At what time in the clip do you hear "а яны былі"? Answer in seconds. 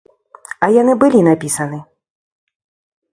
0.67-1.19